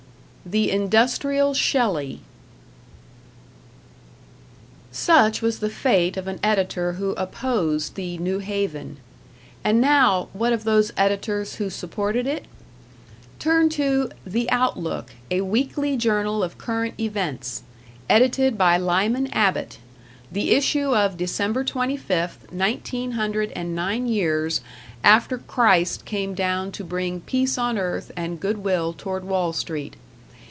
#The 0.43 0.71
Industrial 0.71 1.53
Shelley# 1.53 2.21
Such 4.91 5.39
was 5.39 5.59
the 5.59 5.69
fate 5.69 6.17
of 6.17 6.27
an 6.27 6.39
editor 6.41 6.93
who 6.93 7.11
opposed 7.11 7.93
the 7.93 8.17
"New 8.17 8.39
Haven". 8.39 8.97
And 9.63 9.79
now, 9.79 10.29
what 10.33 10.51
of 10.51 10.63
those 10.63 10.91
editors 10.97 11.55
who 11.57 11.69
supported 11.69 12.25
it? 12.25 12.45
Turn 13.37 13.69
to 13.69 14.09
"The 14.25 14.49
Outlook, 14.49 15.11
a 15.29 15.41
Weekly 15.41 15.95
Journal 15.95 16.41
of 16.43 16.57
Current 16.57 16.99
Events," 16.99 17.61
edited 18.09 18.57
by 18.57 18.77
Lyman 18.77 19.27
Abbott 19.27 19.77
the 20.31 20.51
issue 20.53 20.95
of 20.97 21.17
Dec. 21.17 21.53
25th, 21.53 22.51
nineteen 22.51 23.11
hundred 23.11 23.51
and 23.55 23.75
nine 23.75 24.07
years 24.07 24.61
after 25.03 25.37
Christ 25.37 26.03
came 26.05 26.33
down 26.33 26.71
to 26.71 26.83
bring 26.83 27.21
peace 27.21 27.59
on 27.59 27.77
earth 27.77 28.11
and 28.17 28.39
good 28.39 28.57
will 28.63 28.91
toward 28.93 29.23
Wall 29.23 29.53
Street. 29.53 29.95